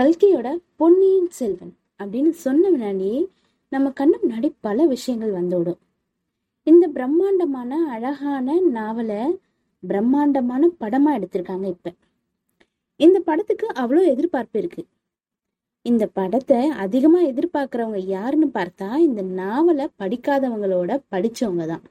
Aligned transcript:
கல்கியோட 0.00 0.58
பொன்னியின் 0.76 1.28
செல்வன் 1.28 1.72
அப்படின்னு 1.98 2.30
சொன்ன 2.30 2.70
வினாடியே 2.70 3.28
நம்ம 3.68 3.92
கண்ணு 4.00 4.16
முன்னாடி 4.22 4.52
பல 4.60 4.86
விஷயங்கள் 4.86 5.30
வந்துவிடும். 5.30 5.78
இந்த 6.62 6.88
பிரம்மாண்டமான 6.88 7.86
அழகான 7.86 8.60
நாவலை 8.60 9.38
பிரம்மாண்டமான 9.80 10.70
படமா 10.80 11.10
எடுத்திருக்காங்க 11.18 11.66
இப்ப. 11.66 11.92
இந்த 12.96 13.20
படத்துக்கு 13.20 13.66
அவ்வளோ 13.74 14.06
எதிர்பார்ப்பு 14.06 14.58
இருக்கு. 14.58 14.86
இந்த 15.82 16.06
படத்தை 16.06 16.68
அதிகமா 16.68 17.22
எதிர்பார்க்குறவங்க 17.22 17.96
யாருன்னு 17.96 18.46
பார்த்தா 18.54 18.96
இந்த 18.96 19.22
நாவலை 19.22 19.88
படிக்காதவங்களோட 19.98 20.98
படிச்சவங்க 21.10 21.66
தான். 21.66 21.82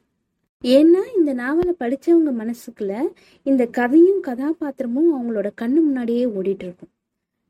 ஏன்னா 0.63 1.01
இந்த 1.15 1.33
நாவலை 1.33 1.75
படிச்சவங்க 1.79 2.31
மனசுக்குள்ள 2.41 3.11
இந்த 3.43 3.65
கதையும் 3.65 4.23
கதாபாத்திரமும் 4.23 5.11
அவங்களோட 5.15 5.51
கண்ணு 5.61 5.81
முன்னாடியே 5.81 6.25
ஓடிட்டு 6.25 6.65
இருக்கும். 6.69 6.93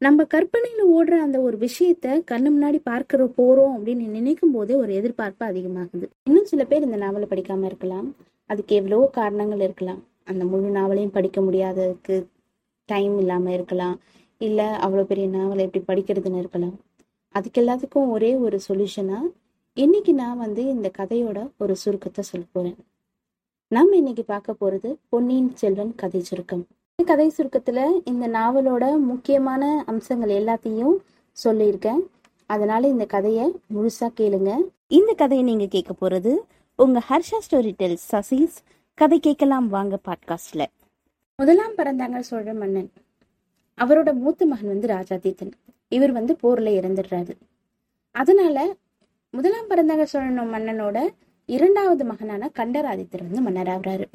நம்ம 0.02 0.24
கற்பனையில 0.24 0.82
ஓடுற 0.92 1.16
அந்த 1.20 1.40
ஒரு 1.40 1.58
விஷயத்த 1.58 2.08
கண்ணு 2.32 2.50
முன்னாடி 2.56 2.80
பார்க்கிற 2.84 3.24
போறோம் 3.38 3.74
அப்படின்னு 3.76 4.06
நினைக்கும் 4.08 4.52
போதே 4.52 4.76
ஒரு 4.76 4.94
எதிர்பார்ப்பு 4.94 5.46
அதிகமாகுது. 5.46 6.06
இன்னும் 6.24 6.46
சில 6.46 6.66
பேர் 6.66 6.82
இந்த 6.82 6.98
நாவலை 6.98 7.28
படிக்காம 7.30 7.66
இருக்கலாம். 7.66 8.16
அதுக்கு 8.46 8.76
எவ்வளவோ 8.76 9.08
காரணங்கள் 9.08 9.60
இருக்கலாம். 9.60 10.00
அந்த 10.24 10.46
முழு 10.46 10.70
நாவலையும் 10.70 11.12
படிக்க 11.12 11.42
முடியாததுக்கு 11.42 12.28
டைம் 12.86 13.20
இல்லாம 13.20 13.52
இருக்கலாம். 13.52 14.00
இல்ல 14.38 14.80
அவ்வளோ 14.84 15.04
பெரிய 15.04 15.28
நாவலை 15.28 15.66
எப்படி 15.66 15.84
படிக்கிறதுன்னு 15.92 16.38
இருக்கலாம். 16.38 16.76
அதுக்கு 17.36 17.62
எல்லாத்துக்கும் 17.62 18.10
ஒரே 18.10 18.36
ஒரு 18.36 18.60
சொல்யூஷனா 18.68 19.20
இன்னைக்கு 19.74 20.14
நான் 20.14 20.38
வந்து 20.38 20.66
இந்த 20.66 20.92
கதையோட 20.98 21.40
ஒரு 21.58 21.76
சுருக்கத்தை 21.86 22.22
சொல்ல 22.22 22.46
போறேன். 22.52 22.78
நம்ம 23.68 23.96
இன்னைக்கு 23.96 24.24
பார்க்க 24.24 24.62
போறது 24.62 24.96
பொன்னியின் 25.10 25.56
செல்வன் 25.56 25.96
கதை 25.96 26.22
சுருக்கம். 26.22 26.68
கதை 27.06 27.32
சுருக்கத்துல 27.38 28.02
இந்த 28.06 28.28
நாவலோட 28.28 29.00
முக்கியமான 29.00 29.84
அம்சங்கள் 29.86 30.30
எல்லாத்தையும் 30.30 30.96
சொல்லியிருக்கேன். 31.44 32.00
அதனால 32.46 32.88
இந்த 32.88 33.06
கதையை 33.06 33.52
முழுசா 33.76 34.10
கேளுங்க. 34.18 34.58
இந்த 34.88 35.14
கதையை 35.14 35.46
நீங்க 35.46 35.66
கேட்க 35.66 36.08
போறது 36.08 36.36
உங்க 36.76 37.02
ஹர்ஷா 37.10 37.38
ஸ்டோரி 37.50 37.72
டெல் 37.78 37.98
சசீஸ். 38.12 38.56
கதை 38.94 39.20
கேட்கலாம் 39.20 39.70
வாங்க 39.70 40.00
பாட்காஸ்ட்ல. 40.08 40.66
முதலாம் 41.36 41.76
பிறந்தாங்க 41.76 42.20
சோழ 42.20 42.54
மன்னன். 42.54 42.92
அவரோட 43.78 44.14
மூத்த 44.14 44.46
மகன் 44.46 44.68
வந்து 44.68 44.88
ராஜாதித்தன். 44.88 45.52
இவர் 45.88 46.12
வந்து 46.12 46.38
போர்ல 46.44 46.70
இறந்துடுறாரு. 46.80 47.32
அதனால 48.12 48.76
முதலாம் 49.30 49.70
பிறந்தாங்க 49.70 50.04
சோழன் 50.04 50.54
மன்னனோட 50.54 51.08
இரண்டாவது 51.46 52.04
மகனான 52.04 52.52
கண்டராதித்தர் 52.56 53.32
வந்து 53.32 53.42
மன்னராகிறாரு. 53.42 54.06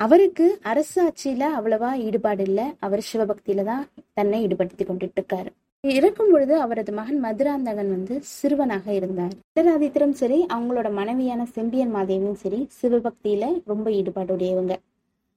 அவருக்கு 0.00 0.46
அரசாட்சியில 0.62 1.42
அவ்வளவா 1.58 1.90
ஈடுபாடு 1.98 2.42
இல்லை. 2.42 2.66
அவர் 2.78 3.02
சிவபக்தியில 3.10 3.64
தான் 3.64 3.82
தன்னை 4.12 4.38
ஈடுபடுத்தி 4.46 4.84
கொண்டுட்டு 4.84 5.18
இருக்காரு 5.20 5.50
இறக்கும் 5.84 6.30
பொழுது 6.32 6.54
அவரது 6.60 6.92
மகன் 6.92 7.20
மதுராந்தகன் 7.24 7.90
வந்து 7.90 8.14
சிறுவனாக 8.36 8.86
இருந்தார். 8.92 9.34
கண்டராதித்தரும் 9.54 10.16
சரி 10.20 10.38
அவங்களோட 10.54 10.88
மனைவியான 10.92 11.46
செம்பியன் 11.46 11.94
மாதேவியும் 11.94 12.40
சரி 12.42 12.60
சிவபக்தியில 12.80 13.44
ரொம்ப 13.64 13.86
ஈடுபாடுடையவங்க. 13.90 14.74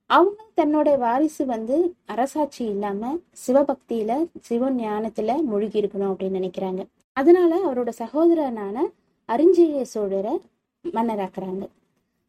அவங்க 0.10 0.42
தன்னோட 0.58 0.98
வாரிசு 0.98 1.46
வந்து 1.46 1.78
அரசாட்சி 2.06 2.64
இல்லாம 2.66 3.12
சிவபக்தியில 3.46 4.12
சிவ 4.42 4.72
ஞானத்துல 4.72 5.38
மூழ்கி 5.44 5.82
இருக்கணும் 5.82 6.12
அப்படின்னு 6.12 6.40
நினைக்கிறாங்க. 6.40 6.82
அதனால 7.18 7.52
அவரோட 7.68 7.90
சகோதரனான 8.02 8.78
அரிஞ்சய 9.30 9.86
சோழரை 9.94 10.36
மன்னராக்குறாங்க. 10.86 11.64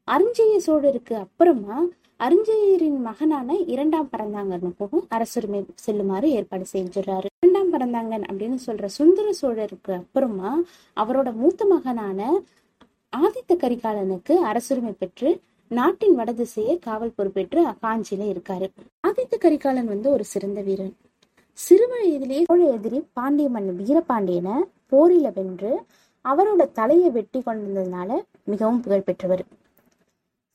அரிஞ்சய 0.09 0.55
சோழருக்கு 0.67 1.15
அப்புறமா 1.25 1.77
அறிஞரின் 2.17 3.01
மகனான 3.01 3.57
இரண்டாம் 3.57 4.09
பரந்தாங்கனுக்கும் 4.13 5.01
அரசுரிமை 5.09 5.65
செல்லுமாறு 5.75 6.31
ஏற்பாடு 6.31 6.65
செஞ்சிடறாரு. 6.73 7.25
இரண்டாம் 7.41 7.73
பரந்தாங்கன் 7.73 8.25
அப்படின்னு 8.33 8.59
சொல்ற 8.67 8.85
சுந்தர 8.85 9.33
சோழருக்கு 9.43 9.93
அப்புறமா 9.93 10.61
அவரோட 10.97 11.35
மூத்த 11.35 11.67
மகனான 11.67 12.41
ஆதித்த 13.17 13.55
கரிகாலனுக்கு 13.55 14.33
அரசுரிமை 14.33 14.95
பெற்று 14.99 15.41
நாட்டின் 15.69 16.19
வடதிசையை 16.19 16.79
காவல் 16.79 17.13
பொறுப்பேற்று 17.17 17.67
காஞ்சியில 17.83 18.25
இருக்காரு. 18.35 18.69
ஆதித்த 19.09 19.39
கரிகாலன் 19.39 19.87
வந்து 19.87 20.11
ஒரு 20.11 20.25
சிறந்த 20.25 20.61
வீரன். 20.61 20.97
சிறு 21.53 21.89
வயதிலேயே 21.89 22.45
சோழ 22.45 22.71
எதிரி 22.71 23.03
பாண்டிய 23.13 23.49
மன்னன் 23.49 23.81
வீரபாண்டியனை 23.81 24.55
போரில 24.93 25.33
வென்று 25.35 25.83
அவரோட 26.25 26.73
தலையை 26.73 27.11
வெட்டி 27.11 27.43
கொண்டதுனால 27.47 28.23
மிகவும் 28.45 28.81
புகழ் 28.81 29.01
பெற்றவர். 29.01 29.45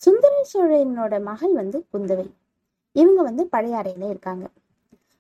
சுந்தர 0.04 0.34
சோழனோட 0.54 1.22
மகள் 1.22 1.54
வந்து 1.54 1.86
குந்தவை. 1.94 2.32
இவங்க 2.92 3.22
வந்து 3.22 3.50
பழையாறையில 3.52 4.10
இருக்காங்க. 4.10 4.48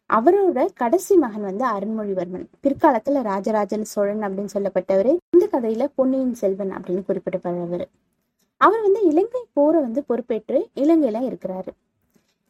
அவரோட 0.10 0.68
கடைசி 0.74 1.16
மகன் 1.16 1.42
வந்து 1.42 1.66
அருண்மொழிவர்மன். 1.66 2.46
பிற்காலத்துல 2.64 3.22
ராஜராஜன் 3.22 3.84
சோழன் 3.84 4.24
அப்படின்னு 4.24 4.48
சொல்லப்பட்டவர். 4.54 5.18
இந்த 5.30 5.48
கதையில 5.52 5.88
பொன்னியின் 5.96 6.34
செல்வன் 6.34 6.72
அப்படின்னு 6.72 7.04
குறிப்பிடப்படுறவர் 7.08 7.86
அவர் 8.58 8.82
வந்து 8.82 9.02
இலங்கை 9.02 9.42
போரை 9.54 9.82
வந்து 9.82 10.04
பொறுப்பேற்று 10.04 10.70
இலங்கையில 10.76 11.20
இருக்கிறாரு. 11.30 11.72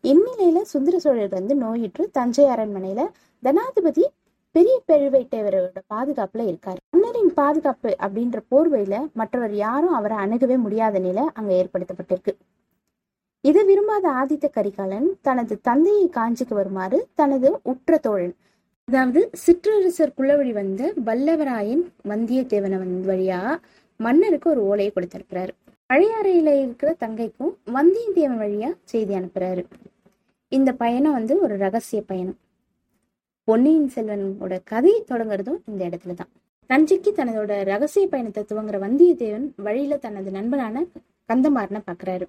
இந்நிலையில 0.03 0.61
சுந்தர 0.61 0.99
சோழர் 0.99 1.29
வந்து 1.29 1.55
நோயிற்று 1.55 2.09
தஞ்சை 2.11 2.45
அரண்மனையில 2.45 3.07
தனாதிபதி 3.43 4.03
பெரிய 4.51 4.81
பழுவேட்டையரோட 4.87 5.79
பாதுகாப்புல 5.93 6.45
இருக்காரு. 6.51 6.79
மன்னரின் 6.89 7.33
பாதுகாப்பு 7.33 7.95
அப்படின்ற 7.99 8.39
போர்வையில 8.51 8.95
மற்றவர் 9.13 9.53
யாரும் 9.55 9.93
அவரை 9.93 10.17
அணுகவே 10.17 10.57
முடியாத 10.57 10.99
நிலை 10.99 11.23
அங்க 11.33 11.51
ஏற்படுத்தப்பட்டிருக்கு. 11.53 12.33
இதை 13.41 13.63
விரும்பாத 13.63 14.05
ஆதித்த 14.09 14.49
கரிகாலன் 14.49 15.17
தனது 15.21 15.61
தந்தையை 15.61 16.09
காஞ்சிக்கு 16.09 16.53
வருமாறு 16.53 17.07
தனது 17.15 17.59
உற்ற 17.63 17.97
தோழன் 17.97 18.35
அதாவது 18.87 19.29
சிற்றரசர் 19.45 20.15
குள்ளவழி 20.17 20.51
வந்த 20.51 20.93
வல்லவராயன் 21.05 21.83
வந்தியத்தேவன 22.07 22.79
வழியா 23.09 23.59
மன்னருக்கு 23.97 24.49
ஒரு 24.49 24.61
ஓலையை 24.63 24.91
கொடுத்திருக்கிறாரு. 24.95 25.53
பழையாறையில 25.93 26.49
இருக்கிற 26.61 26.95
தங்கைக்கும் 26.99 27.53
வந்தியத்தேவன் 27.73 28.41
வழியா 28.43 28.69
செய்தி 28.83 29.13
அனுப்புறாரு. 29.13 29.63
இந்த 30.51 30.73
பயணம் 30.73 31.13
வந்து 31.13 31.39
ஒரு 31.39 31.57
ரகசிய 31.57 32.01
பயணம். 32.01 32.37
பொன்னியின் 33.49 33.91
செல்வனோட 33.95 34.59
கதை 34.63 35.03
தொடங்குறதும் 35.09 35.59
இந்த 35.65 35.85
இடத்துல 35.85 36.13
தான். 36.13 36.29
தஞ்சைக்கு 36.69 37.09
தனதோட 37.15 37.63
ரகசிய 37.63 38.07
பயணத்தை 38.07 38.45
துவங்குற 38.47 38.77
வந்தியத்தேவன் 38.79 39.49
வழியில 39.55 39.97
தனது 39.97 40.31
நண்பனான 40.31 40.83
கந்தமாறனை 41.29 41.79
பாக்குறாரு. 41.87 42.25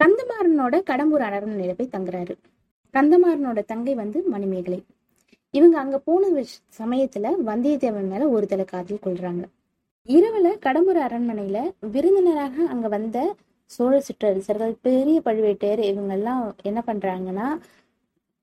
கந்தமாறனோட 0.00 0.74
கடம்பூர் 0.90 1.24
அரண்மனையில 1.28 1.72
போய் 1.72 1.94
தங்குறாரு. 1.96 2.34
கந்தமாறனோட 2.94 3.64
தங்கை 3.64 3.94
வந்து 3.94 4.22
மணிமேகலை. 4.22 4.84
இவங்க 5.50 5.78
அங்க 5.78 5.98
போன 5.98 6.44
சமயத்துல 6.78 7.32
வந்தியத்தேவன் 7.46 8.08
மேல 8.08 8.28
ஒரு 8.28 8.46
தலை 8.46 8.64
காதல் 8.64 9.04
கொள்றாங்க. 9.04 9.44
இரவுல 10.06 10.48
கடம்பூர் 10.66 11.00
அரண்மனையில 11.06 11.70
விருந்தினராக 11.80 12.66
அங்க 12.68 12.88
வந்த 12.88 13.34
சோழ 13.66 14.00
சிற்றரசர்கள் 14.00 14.74
பெரிய 14.80 15.20
பழுவேட்டையர் 15.24 15.78
இவங்க 15.78 16.12
எல்லாம் 16.12 16.54
என்ன 16.62 16.82
பண்றாங்கன்னா 16.86 17.58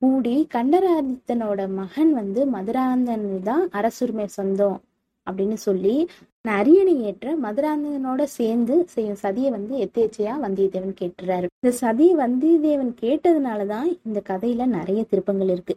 கூடி 0.02 0.48
கண்டராதித்தனோட 0.54 1.62
மகன் 1.74 2.12
வந்து 2.14 2.42
மதுராந்தன் 2.46 3.28
தான் 3.44 3.70
அரசுரிமை 3.70 4.26
சொந்தம் 4.28 4.78
அப்படின்னு 5.28 5.54
சொல்லி 5.54 5.94
அரியணை 6.42 6.96
ஏற்ற 7.02 7.28
மதுராந்தகனோட 7.38 8.24
சேர்ந்து 8.24 8.76
செய்யும் 8.88 9.22
சதியை 9.24 9.50
வந்து 9.50 9.76
எத்தேச்சையா 9.86 10.34
வந்தியத்தேவன் 10.44 10.98
கேட்டுறாரு. 11.02 11.48
இந்த 11.60 11.72
சதியை 11.82 12.14
வந்தியத்தேவன் 12.24 12.94
கேட்டதுனாலதான் 13.02 13.90
இந்த 14.06 14.22
கதையில 14.30 14.66
நிறைய 14.66 15.04
திருப்பங்கள் 15.04 15.50
இருக்கு. 15.50 15.76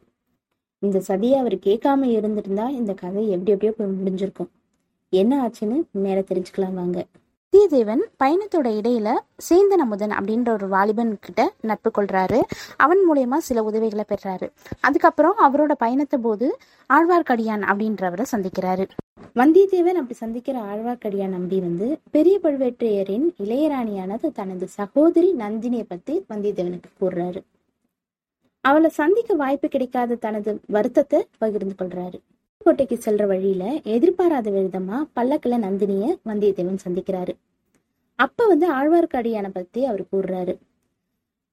இந்த 0.83 0.99
சதியை 1.09 1.37
அவர் 1.37 1.57
கேட்காம 1.69 2.11
இருந்திருந்தா 2.17 2.69
இந்த 2.71 2.95
கதை 2.95 3.23
எப்படி 3.31 3.53
எப்படியோ 3.53 3.73
போய் 3.79 3.97
முடிஞ்சிருக்கும். 4.01 4.51
என்ன 5.13 5.33
ஆச்சுன்னு 5.45 5.79
மேல 6.05 6.19
தெரிஞ்சுக்கலாம் 6.21 6.75
வாங்க. 6.75 6.99
வந்தியத்தேவன் 7.53 8.03
பயணத்தோட 8.23 8.69
இடையில 8.79 9.09
சேந்தன் 9.49 9.83
அமுதன் 9.85 10.11
அப்படின்ற 10.11 10.49
ஒரு 10.49 10.67
வாலிபன் 10.69 11.13
கிட்ட 11.21 11.43
நட்பு 11.61 11.91
கொள்றாரு. 11.99 12.39
அவன் 12.77 13.01
மூலயமா 13.09 13.37
சில 13.37 13.63
உதவிகளை 13.63 14.05
பெறாரு. 14.09 14.47
அதுக்கப்புறம் 14.81 15.35
அவரோட 15.47 15.73
பயணத்தை 15.79 16.19
போது 16.19 16.47
ஆழ்வார்க்கடியான் 16.91 17.65
அப்படின்றவரை 17.71 18.25
சந்திக்கிறாரு. 18.33 18.87
வந்தியத்தேவன் 19.35 20.01
அப்படி 20.01 20.19
சந்திக்கிற 20.23 20.59
ஆழ்வார்க்கடியான் 20.61 21.35
நம்பி 21.37 21.61
வந்து 21.61 21.89
பெரிய 22.11 22.39
பழுவேற்றையரின் 22.43 23.27
இளையராணியானது 23.45 24.31
தனது 24.33 24.69
சகோதரி 24.69 25.33
நந்தினியை 25.39 25.87
பத்தி 25.89 26.17
வந்தியத்தேவனுக்கு 26.31 26.91
கூறுறாரு. 27.01 27.43
அவளை 28.65 28.91
சந்திக்க 28.91 29.35
வாய்ப்பு 29.35 29.69
கிடைக்காத 29.69 30.21
தனது 30.27 30.61
வருத்தத்தை 30.67 31.27
பகிர்ந்து 31.39 31.77
கொள்றாரு. 31.79 32.21
கோட்டைக்கு 32.69 32.97
செல்ற 33.05 33.27
வழியில 33.27 33.65
எதிர்பாராத 33.83 34.51
விதமா 34.51 34.97
பல்லக்கில 35.17 35.57
நந்தினிய 35.65 36.07
வந்தியத்தேவன் 36.27 36.83
சந்திக்கிறாரு. 36.87 37.33
அப்ப 38.19 38.47
வந்து 38.47 38.67
ஆழ்வார்க்கடியான 38.73 39.49
பத்தி 39.53 39.85
அவர் 39.85 40.03
கூறுறாரு. 40.13 40.55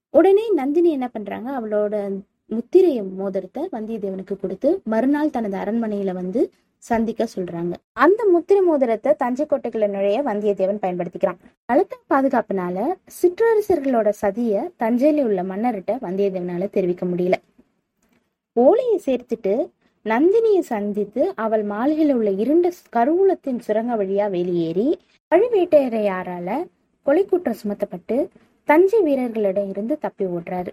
உடனே 0.10 0.52
நந்தினி 0.54 0.92
என்ன 0.92 1.08
பண்றாங்க? 1.08 1.50
அவளோட 1.60 2.22
முத்திரைய 2.50 3.00
மோதிரத்தை 3.16 3.68
வந்தியத்தேவனுக்கு 3.72 4.36
கொடுத்து 4.42 4.82
மறுநாள் 4.84 5.30
தனது 5.30 5.58
அரண்மனையில 5.58 6.14
வந்து 6.14 6.52
சந்திக்க 6.78 7.28
சொல்றாங்க. 7.36 7.74
அந்த 7.94 8.28
முத்திரை 8.32 8.64
மோதிரத்தை 8.64 9.14
தஞ்சை 9.18 9.46
கோட்டைக்குள்ள 9.50 9.88
நுழைய 9.88 10.24
வந்தியத்தேவன் 10.24 10.84
பயன்படுத்திக்கிறான். 10.86 11.40
பலத்த 11.66 11.98
பாதுகாப்புனால 12.10 12.78
சிற்றரசர்களோட 13.22 14.12
சதிய 14.22 14.70
தஞ்சையில 14.80 15.24
உள்ள 15.24 15.44
மன்னர்கிட்ட 15.44 15.96
வந்தியத்தேவனால 16.08 16.70
தெரிவிக்க 16.70 17.06
முடியல. 17.06 17.34
ஓலையை 18.54 19.02
சேர்த்துட்டு 19.06 19.56
நந்தினியை 20.10 20.60
சந்தித்து 20.60 21.36
அவள் 21.36 21.64
மாளிகையில் 21.64 22.16
உள்ள 22.16 22.30
இருண்ட 22.30 22.72
கருவூலத்தின் 22.96 23.60
சுரங்க 23.60 23.96
வழியா 23.96 24.30
வெளியேறி 24.30 25.00
பழுவேட்டையரையாரால 25.36 26.50
கொலை 27.04 27.26
குற்றம் 27.26 27.62
சுமத்தப்பட்டு 27.64 28.28
தஞ்சை 28.64 29.02
வீரர்களிடம் 29.02 29.70
இருந்து 29.70 29.98
தப்பி 29.98 30.26
ஓடுறாரு. 30.26 30.68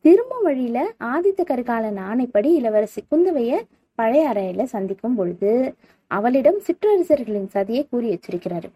திரும்ப 0.00 0.38
வழியில 0.42 0.94
ஆதித்த 1.00 1.44
கரிகாலன் 1.44 1.98
ஆணைப்படி 1.98 2.54
இளவரசி 2.54 3.04
குந்தவைய 3.10 3.60
பழைய 3.94 4.28
அறையில 4.28 4.62
சந்திக்கும் 4.62 5.14
பொழுது 5.14 5.74
அவளிடம் 6.06 6.60
சிற்றரசர்களின் 6.66 7.50
சதியை 7.54 7.84
கூறி 7.90 8.08
எச்சரிக்கிறாரு. 8.14 8.70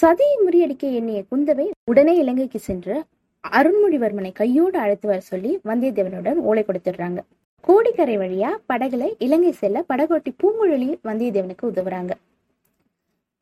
சதியை 0.00 0.36
முறியடிக்க 0.46 0.92
எண்ணிய 0.92 1.22
குந்தவை 1.30 1.70
உடனே 1.84 2.16
இலங்கைக்கு 2.16 2.58
சென்று 2.58 3.04
அருண்மொழிவர்மனை 3.44 4.32
கையோடு 4.32 4.78
அழைத்து 4.78 5.08
வர 5.08 5.20
சொல்லி 5.20 5.60
வந்தியத்தேவனுடன் 5.64 6.34
ஓலை 6.34 6.64
கொடுத்துடுறாங்க. 6.64 7.18
கோடிக்கரை 7.60 8.18
வழியா 8.18 8.50
படகுல 8.68 9.14
இலங்கை 9.18 9.52
செல்ல 9.52 9.84
படகோட்டி 9.88 10.30
பூங்குழலி 10.42 10.98
வந்தியத்தேவனுக்கு 11.04 11.62
உதவுறாங்க. 11.62 12.10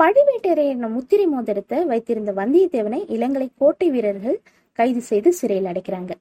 பழுவேட்டரையர் 0.02 0.88
முத்திரை 0.88 1.26
மோதிரத்தை 1.26 1.84
வைத்திருந்த 1.84 2.32
வந்தியத்தேவனை 2.32 3.04
இலங்கை 3.08 3.48
கோட்டை 3.58 3.90
வீரர்கள் 3.90 4.40
கைது 4.72 5.00
செய்து 5.00 5.32
சிறையில் 5.32 5.64
அடைக்கிறாங்க. 5.64 6.12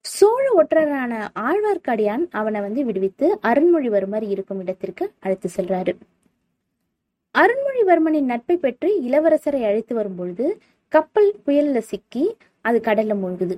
சோழ 0.00 0.44
ஒற்றரான 0.62 1.28
ஆழ்வார்க்கடியான் 1.34 2.26
அவனை 2.30 2.60
வந்து 2.60 2.84
விடுவித்து 2.84 3.38
அருண்மொழிவர்மர் 3.42 4.28
இருக்கும் 4.28 4.60
இடத்திற்கு 4.60 5.12
அழைத்து 5.20 5.50
செல்றாரு. 5.56 5.94
அருண்மொழிவர்மனின் 7.34 8.30
நட்பை 8.32 8.56
பெற்று 8.56 9.02
இளவரசரை 9.02 9.62
அழைத்து 9.64 9.94
வரும்பொழுது 9.94 10.58
கப்பல் 10.88 11.34
புயல்ல 11.46 11.78
சிக்கி 11.78 12.36
அது 12.60 12.80
கடல்ல 12.84 13.14
மூழ்குது. 13.22 13.56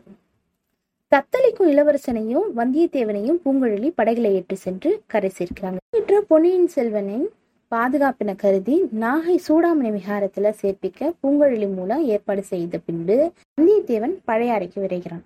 தத்தளிக்கும் 1.13 1.69
இளவரசனையும் 1.73 2.49
வந்தியத்தேவனையும் 2.57 3.39
பூங்குழலி 3.45 3.89
படகில 3.99 4.31
ஏற்றி 4.39 4.57
சென்று 4.65 4.91
கரை 5.13 5.31
சேர்க்கிறாங்க. 5.39 5.79
பெற்ற 5.95 6.21
பொன்னியின் 6.31 6.69
செல்வனின் 6.75 7.25
பாதுகாப்பின 7.73 8.35
கருதி 8.43 8.77
நாகை 9.05 9.37
சூடாமணி 9.47 9.91
விகாரத்துல 9.97 10.53
சேர்ப்பிக்க 10.61 11.11
பூங்குழலி 11.23 11.69
மூலம் 11.75 12.05
ஏற்பாடு 12.05 12.43
செய்த 12.43 12.81
பின்பு 12.87 13.17
வந்தியத்தேவன் 13.59 14.15
பழைய 14.25 14.53
அறைக்கு 14.53 14.79
விரைகிறான். 14.85 15.25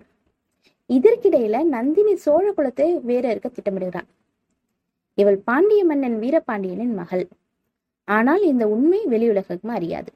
இதற்கிடையில 0.89 1.63
நந்தினி 1.75 2.15
சோழ 2.15 2.45
குலத்தை 2.57 2.87
வேற 3.09 3.23
இருக்க 3.29 3.49
திட்டமிடுகிறான். 3.49 4.09
இவள் 5.17 5.39
பாண்டிய 5.49 5.83
மன்னன் 5.85 6.17
வீரபாண்டியனின் 6.19 6.95
மகள். 7.01 7.25
ஆனால் 8.07 8.43
இந்த 8.51 8.63
உண்மை 8.67 9.01
வெளியுலகமும் 9.13 9.77
அறியாது. 9.79 10.11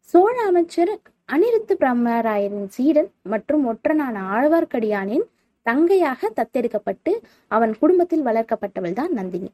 சோழ 0.00 0.34
அமைச்சர் 0.50 0.94
அனிருத்து 1.32 1.74
பிரம்மராயரின் 1.82 2.68
சீடன் 2.74 3.10
மற்றும் 3.32 3.62
ஒற்றனான 3.70 4.16
ஆழ்வார்க்கடியானின் 4.36 5.26
தங்கையாக 5.66 6.30
தத்தெடுக்கப்பட்டு 6.38 7.12
அவன் 7.56 7.72
குடும்பத்தில் 7.82 8.24
வளர்க்கப்பட்டவள் 8.28 8.96
தான் 8.98 9.12
நந்தினி. 9.18 9.50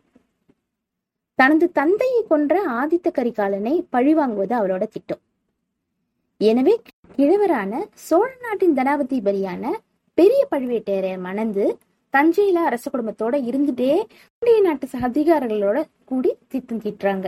தனது 1.38 1.66
தந்தையை 1.78 2.22
கொன்ற 2.30 2.54
ஆதித்த 2.80 3.08
கரிகாலனை 3.18 3.74
பழிவாங்குவது 3.94 4.54
அவரோட 4.60 4.84
திட்டம். 4.94 5.20
எனவே 6.40 6.74
கிழவரான 7.16 7.72
சோழ 8.08 8.30
நாட்டின் 8.44 8.76
தனாபதிபதியான 8.78 9.72
பெரிய 10.18 10.42
பழுவேட்டையரை 10.52 11.14
மணந்து 11.28 11.64
தஞ்சையில 12.14 12.58
அரச 12.68 12.84
குடும்பத்தோட 12.90 13.34
இருந்துட்டே 13.48 13.90
பாண்டிய 14.42 14.60
நாட்டு 14.66 14.86
அதிகாரிகளோட 15.08 15.78
கூடி 16.10 16.30
திட்டம் 16.52 16.82
தீட்டுறாங்க. 16.84 17.26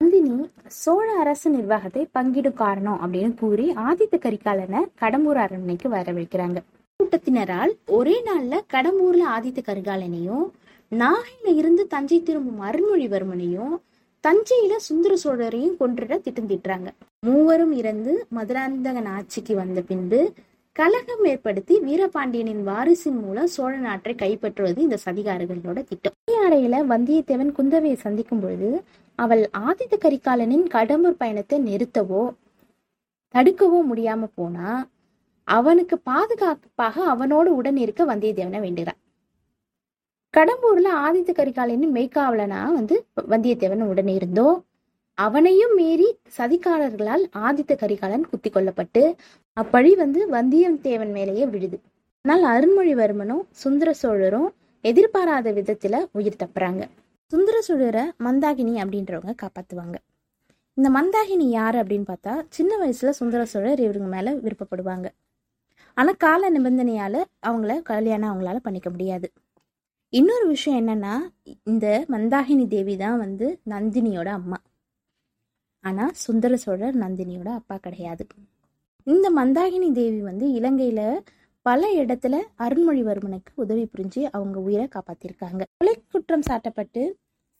நந்தினி 0.00 0.34
சோழ 0.74 1.12
அரசு 1.12 1.50
நிர்வாகத்தை 1.50 2.02
பங்கிடும் 2.14 2.54
காரணம் 2.54 3.00
அப்படின்னு 3.02 3.34
கூறி 3.34 3.66
ஆதித்த 3.80 4.16
கரிகாலனை 4.18 4.80
கடம்பூர் 5.00 5.38
அரண்மனைக்கு 5.38 5.88
வரவேற்கிறாங்க 5.88 6.58
கூட்டத்தினரால் 7.00 7.72
ஒரே 7.88 8.22
நாள்ல 8.26 8.60
கடம்பூர்ல 8.72 9.24
ஆதித்த 9.30 9.62
கரிகாலனையும் 9.66 10.46
நாகையில 10.92 11.54
இருந்து 11.54 11.86
தஞ்சை 11.86 12.22
திரும்பும் 12.22 12.62
அருள்மொழிவர்மனையும் 12.62 13.74
தஞ்சையில 14.24 14.76
சுந்தர 14.80 15.12
சோழரையும் 15.24 15.76
கொன்றிட 15.80 16.20
திட்டம் 16.20 16.48
திட்டுறாங்க. 16.48 16.88
மூவரும் 17.26 17.72
இறந்து 17.72 18.12
மதுராந்தகன் 18.28 19.08
ஆட்சிக்கு 19.08 19.54
வந்த 19.54 19.80
பின்பு 19.82 20.20
கலகம் 20.76 21.24
ஏற்படுத்தி 21.24 21.74
வீரபாண்டியனின் 21.78 22.60
வாரிசின் 22.68 23.18
மூலம் 23.20 23.46
சோழ 23.46 23.76
நாட்டை 23.76 24.12
கைப்பற்றுவது 24.14 24.78
இந்த 24.78 24.96
சதிகாரர்களோட 25.04 25.78
திட்டம். 25.82 26.14
அறையில 26.40 26.74
வந்தியத்தேவன் 26.86 27.50
குந்தவையை 27.58 27.96
சந்திக்கும் 27.96 28.40
பொழுது 28.40 28.68
அவள் 29.18 29.42
ஆதித்த 29.58 29.94
கரிகாலனின் 30.00 30.64
கடம்பூர் 30.70 31.18
பயணத்தை 31.18 31.58
நிறுத்தவோ 31.60 32.22
தடுக்கவோ 33.34 33.80
முடியாம 33.90 34.28
போனா 34.34 34.70
அவனுக்கு 35.48 35.98
பாதுகாப்பாக 35.98 37.04
அவனோடு 37.04 37.52
உடன் 37.56 37.76
இருக்க 37.76 38.04
வந்தியத்தேவனை 38.04 38.60
வேண்டுகிறான் 38.60 39.00
கடம்பூர்ல 40.34 40.88
ஆதித்த 41.00 41.30
கரிகாலனின் 41.34 41.94
மெய்க்காவலனா 41.94 42.60
வந்து 42.72 42.96
வந்தியத்தேவன் 43.28 43.88
உடனே 43.88 44.14
இருந்தோம் 44.14 44.58
அவனையும் 45.18 45.74
மீறி 45.74 46.18
சதிகாரர்களால் 46.38 47.24
ஆதித்த 47.38 47.72
கரிகாலன் 47.76 48.28
குத்தி 48.28 48.50
கொல்லப்பட்டு 48.50 49.02
அப்பழி 49.56 49.94
வந்து 49.94 50.20
வந்தியத்தேவன் 50.32 51.12
மேலேயே 51.12 51.46
விழுது. 51.46 51.78
ஆனால் 52.22 52.44
அருண்மொழிவர்மனும் 52.44 53.42
சுந்தர 53.50 53.92
சோழரும் 53.92 54.48
எதிர்பாராத 54.84 55.52
விதத்துல 55.52 56.06
உயிர் 56.12 56.40
தப்புறாங்க. 56.42 56.82
சுந்தர 57.32 57.56
சோழரை 57.68 58.04
மந்தாகினி 58.18 58.74
அப்படின்றவங்க 58.82 59.34
காப்பாத்துவாங்க. 59.42 59.96
இந்த 60.74 60.88
மந்தாகினி 60.90 61.46
யார் 61.50 61.74
அப்படின்னு 61.74 62.06
பார்த்தா 62.12 62.34
சின்ன 62.48 62.72
வயசுல 62.82 63.10
சுந்தர 63.10 63.44
சோழர் 63.44 63.80
இவருங்க 63.80 64.08
மேல 64.08 64.34
விருப்பப்படுவாங்க. 64.34 65.06
ஆனா 65.94 66.12
கால 66.18 66.50
நிபந்தனையால 66.50 67.14
அவங்கள 67.46 67.82
கல்யாணம் 67.82 68.30
அவங்களால 68.32 68.56
பண்ணிக்க 68.56 68.90
முடியாது. 68.90 69.28
இன்னொரு 70.12 70.46
விஷயம் 70.46 70.80
என்னன்னா 70.80 71.14
இந்த 71.62 71.86
மந்தாகினி 72.08 72.68
தேவி 72.68 72.96
தான் 72.96 73.18
வந்து 73.18 73.60
நந்தினியோட 73.68 74.26
அம்மா. 74.26 74.58
ஆனா 75.80 76.10
சுந்தர 76.12 76.56
சோழர் 76.56 76.96
நந்தினியோட 76.96 77.48
அப்பா 77.48 77.76
கிடையாது. 77.76 78.26
இந்த 79.04 79.32
மந்தாகினி 79.36 79.92
தேவி 79.92 80.20
வந்து 80.20 80.46
இலங்கையில 80.48 81.18
பல 81.62 81.92
இடத்துல 81.94 82.36
அருண்மொழிவர்மனுக்கு 82.58 83.52
உதவி 83.54 83.88
புரிஞ்சு 83.92 84.28
அவங்க 84.30 84.58
உயிரை 84.58 84.88
காப்பாத்திருக்காங்க. 84.88 85.62
கொலை 85.76 86.02
குற்றம் 86.10 86.46
சாட்டப்பட்டு 86.50 87.02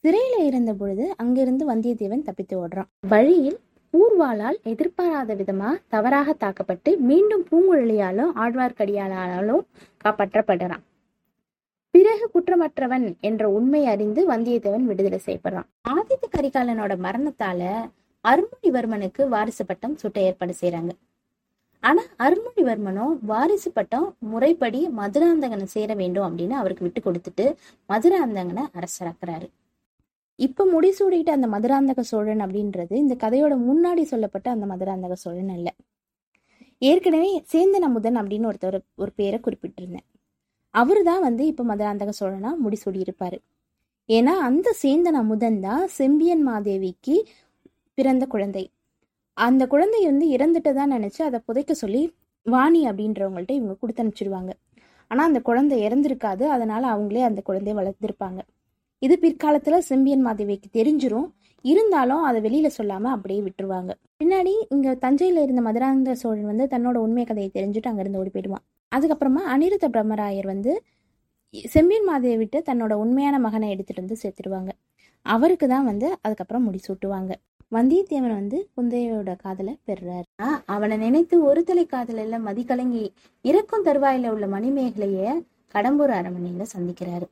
சிறையில 0.03 0.37
இருந்த 0.45 0.73
பொழுது 0.73 1.13
அங்கிருந்து 1.17 1.75
வந்தியத்தேவன் 1.75 2.23
தப்பித்து 2.23 2.67
ஓடுறான். 2.67 2.89
வழியில் 3.07 3.59
ஊர்வாளால் 3.93 4.61
எதிர்பாராத 4.63 5.35
விதமா 5.35 5.69
தவறாக 5.87 6.33
தாக்கப்பட்டு 6.33 6.97
மீண்டும் 6.97 7.45
பூங்குழலியாலும் 7.51 8.31
ஆழ்வார்க்கடியாளாலும் 8.35 9.63
காப்பாற்றப்படுறான். 10.03 10.83
பிறகு 11.89 12.29
குற்றமற்றவன் 12.33 13.19
என்ற 13.19 13.49
உண்மை 13.49 13.85
அறிந்து 13.85 14.27
வந்தியத்தேவன் 14.29 14.83
விடுதலை 14.83 15.19
செய்யப்படுறான். 15.25 15.67
ஆதித்த 15.89 16.25
கரிகாலனோட 16.31 16.93
மரணத்தால 17.07 17.89
அருண்மொழிவர்மனுக்கு 18.25 19.21
வாரிசு 19.27 19.63
பட்டம் 19.65 19.95
சுட்ட 20.01 20.17
ஏற்பாடு 20.21 20.53
செய்யறாங்க 20.61 20.91
ஆனா 21.83 22.01
அருண்மொழிவர்மனும் 22.25 23.13
வாரிசு 23.31 23.69
பட்டம் 23.73 24.07
முறைப்படி 24.31 24.81
மதுராந்தகனை 24.99 25.65
சேர 25.75 25.91
வேண்டும் 26.01 26.25
அப்படின்னு 26.27 26.55
அவருக்கு 26.61 26.85
விட்டு 26.87 27.01
கொடுத்துட்டு 27.05 27.45
மதுராந்தகனை 27.89 28.63
அரசராக்குறாரு. 28.79 29.47
இப்ப 30.39 30.65
முடிசூடிட்டு 30.73 31.31
அந்த 31.37 31.47
மதுராந்தக 31.47 32.03
சோழன் 32.11 32.43
அப்படின்றது 32.45 32.93
இந்த 33.03 33.15
கதையோட 33.23 33.53
முன்னாடி 33.69 34.03
சொல்லப்பட்ட 34.13 34.47
அந்த 34.51 34.65
மதுராந்தக 34.73 35.15
சோழன் 35.23 35.51
அல்ல. 35.55 35.69
ஏற்கனவே 36.81 37.31
சேந்தன் 37.53 37.87
அமுதன் 37.89 38.17
அப்படின்னு 38.21 38.49
ஒருத்தர் 38.51 38.77
ஒரு 39.03 39.11
பேரை 39.19 39.39
குறிப்பிட்டிருந்தேன். 39.45 40.07
அவரு 40.73 41.01
தான் 41.09 41.23
வந்து 41.27 41.43
இப்ப 41.51 41.63
மதுராந்தக 41.71 42.11
சோழனா 42.19 42.51
முடிசூடி 42.65 42.99
இருப்பாரு 43.05 43.37
ஏன்னா 44.09 44.33
அந்த 44.47 44.69
சேந்தன் 44.83 45.17
அமுதன் 45.21 45.59
தான் 45.65 45.83
செம்பியன் 45.99 46.43
மாதேவிக்கு 46.49 47.15
பிறந்த 47.97 48.25
குழந்தை. 48.25 48.63
அந்த 49.37 49.67
குழந்தை 49.67 50.01
வந்து 50.05 50.25
இறந்துட்டதா 50.35 50.83
நினைச்சு 50.95 51.21
அதை 51.21 51.39
புதைக்க 51.47 51.73
சொல்லி 51.73 52.01
வாணி 52.45 52.81
அப்படின்றவங்கள்ட்ட 52.89 53.51
இவங்க 53.51 53.73
கொடுத்து 53.73 54.03
அனுப்பிச்சிடுவாங்க 54.03 54.51
ஆனா 55.11 55.21
அந்த 55.23 55.39
குழந்தை 55.41 55.75
இறந்திருக்காது. 55.87 56.43
அதனால 56.55 56.83
அவங்களே 56.93 57.21
அந்த 57.21 57.41
குழந்தைய 57.49 57.75
வளர்த்துருப்பாங்க. 57.79 58.39
இது 59.01 59.15
பிற்காலத்துல 59.21 59.77
செம்பியன் 59.77 60.25
மாதேவிக்கு 60.27 60.69
தெரிஞ்சிரும். 60.79 61.27
இருந்தாலும் 61.65 62.23
அதை 62.23 62.39
வெளியில 62.41 62.67
சொல்லாம 62.77 63.09
அப்படியே 63.15 63.41
விட்டுருவாங்க. 63.41 63.91
பின்னாடி 64.23 64.53
இங்க 64.69 64.93
தஞ்சையில 65.05 65.43
இருந்த 65.45 65.61
மதுராந்த 65.61 66.13
சோழன் 66.13 66.49
வந்து 66.51 66.65
தன்னோட 66.65 66.97
உண்மை 66.97 67.25
கதையை 67.25 67.49
தெரிஞ்சுட்டு 67.57 67.89
அங்கிருந்து 67.91 68.19
ஓடி 68.19 68.29
போயிடுவான். 68.29 68.63
அதுக்கப்புறமா 68.91 69.41
அனிருத்த 69.53 69.87
பிரம்மராயர் 69.95 70.47
வந்து 70.53 70.71
செம்பியன் 71.75 72.07
மாதேவி 72.09 72.37
விட்டு 72.37 72.59
தன்னோட 72.69 72.93
உண்மையான 73.03 73.39
மகனை 73.39 73.69
எடுத்துட்டு 73.69 74.03
வந்து 74.03 74.17
சேர்த்துருவாங்க. 74.23 74.71
அவருக்கு 75.25 75.67
தான் 75.67 75.85
வந்து 75.85 76.07
அதுக்கப்புறம் 76.21 76.65
முடிசூட்டுவாங்க. 76.67 77.31
வந்தியத்தேவன் 77.71 78.37
வந்து 78.39 78.69
குந்தையோட 78.77 79.35
காதலை 79.35 79.79
பெறுறாரு. 79.87 80.27
அவனை 80.65 80.97
நினைத்து 80.97 81.43
ஒரு 81.43 81.63
தலை 81.63 81.85
காதலில் 81.85 82.45
மதிக்கலங்கி 82.45 83.03
இறக்கும் 83.41 83.85
தருவாயில 83.85 84.29
உள்ள 84.29 84.47
மணிமேகலைய 84.47 85.45
கடம்பூர் 85.73 86.13
அரண்மனையில 86.17 86.65
சந்திக்கிறாரு. 86.77 87.27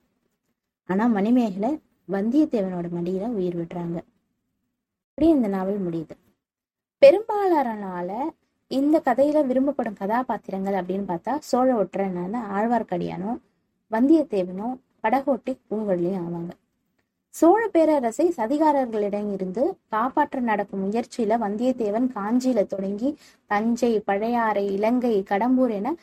ஆனா 0.88 1.06
மணிமேகலை 1.06 1.72
வந்தியத்தேவனோட 2.12 2.88
மடியில 2.98 3.28
உயிர் 3.28 3.58
விடுறாங்க. 3.58 3.98
அப்படியே 5.10 5.36
இந்த 5.36 5.48
நாவல் 5.48 5.86
முடியுது. 5.86 6.16
பெரும்பாலான 6.98 8.32
இந்த 8.68 9.02
கதையில 9.06 9.46
விரும்பப்படும் 9.46 10.00
கதாபாத்திரங்கள் 10.00 10.74
அப்படின்னு 10.74 11.06
பார்த்தா 11.12 11.38
சோழ 11.40 11.84
ஒற்றனான 11.84 12.40
ஆழ்வார்க்கடியானும் 12.58 13.40
வந்தியத்தேவனும் 13.92 14.76
படகோட்டி 15.04 15.54
பூங்கொழியும் 15.70 16.22
ஆவாங்க. 16.24 16.50
சோழ 17.36 17.62
பேரரசை 17.68 18.26
சதிகாரர்களிடம் 18.38 19.28
இருந்து 19.34 19.64
காப்பாற்ற 19.90 20.40
நடக்கும் 20.42 20.82
முயற்சியில 20.86 21.38
வந்தியத்தேவன் 21.44 22.08
காஞ்சியில 22.16 22.62
தொடங்கி 22.66 23.10
தஞ்சை 23.52 23.92
பழையாறை 24.06 24.66
இலங்கை 24.78 25.14
கடம்பூர் 25.32 25.74
என 25.78 25.94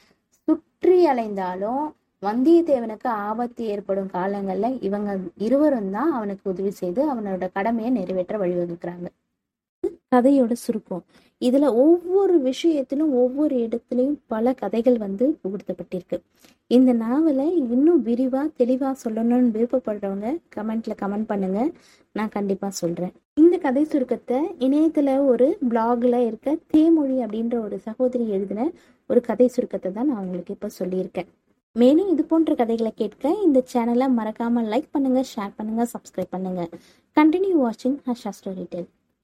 சுற்றி 0.49 0.97
அலைந்தாலும் 1.07 1.83
வந்தியத்தேவனுக்கு 2.23 3.09
ஆபத்து 3.29 3.65
ஏற்படும் 3.67 4.13
காலங்கள்ல 4.13 4.69
இவங்க 4.81 5.11
இருவரும் 5.39 5.91
தான் 5.91 6.13
அவனுக்கு 6.13 6.45
உதவி 6.53 6.73
செய்து 6.81 7.03
அவனோட 7.13 7.45
கடமையை 7.53 7.91
நிறைவேற்ற 7.91 8.37
வழிவகுக்கிறாங்க. 8.39 9.07
கதையோட 10.13 10.53
சுருக்கம் 10.65 11.05
இதுல 11.43 11.67
ஒவ்வொரு 11.85 12.35
விஷயத்திலும் 12.41 13.11
ஒவ்வொரு 13.23 13.55
இடத்துலையும் 13.65 14.19
பல 14.33 14.53
கதைகள் 14.61 14.97
வந்து 14.99 15.25
புகுத்தப்பட்டிருக்கு. 15.43 16.17
இந்த 16.77 16.91
நாவலை 17.03 17.47
இன்னும் 17.75 18.01
விரிவா 18.07 18.43
தெளிவா 18.61 18.91
சொல்லணும்னு 19.03 19.51
விருப்பப்படுறவங்க 19.57 20.29
கமெண்ட்ல 20.57 20.95
கமெண்ட் 21.03 21.29
பண்ணுங்க. 21.33 21.61
நான் 22.13 22.33
கண்டிப்பா 22.37 22.69
சொல்றேன். 22.81 23.13
இந்த 23.43 23.57
கதை 23.67 23.85
சுருக்கத்தை 23.93 24.39
இணையத்துல 24.67 25.19
ஒரு 25.33 25.49
பிளாக்ல 25.71 26.17
இருக்க 26.29 26.57
தேமொழி 26.75 27.17
அப்படின்ற 27.25 27.57
ஒரு 27.67 27.79
சகோதரி 27.89 28.27
எழுதின 28.37 28.69
ஒரு 29.11 29.23
கதை 29.31 29.49
சுருக்கத்தை 29.57 29.91
தான் 29.93 30.11
நான் 30.11 30.23
உங்களுக்கு 30.25 30.57
இப்ப 30.59 30.71
சொல்லியிருக்கேன். 30.81 31.29
மேலும் 31.77 32.11
இது 32.13 32.23
போன்ற 32.25 32.53
கதைகளை 32.61 32.93
கேட்க 33.03 33.35
இந்த 33.47 33.59
சேனலை 33.73 34.07
மறக்காம 34.19 34.63
லைக் 34.73 34.93
பண்ணுங்க 34.97 35.23
ஷேர் 35.35 35.57
பண்ணுங்க 35.57 35.85
சப்ஸ்கிரைப் 35.95 36.35
பண்ணுங்க. 36.37 36.63
கண்டினியூ 37.17 37.57
வாட்சிங் 37.65 37.99
ஹர்ஷா 38.09 38.33
ஸ்டோரி 38.39 38.67
டெல் 38.75 38.89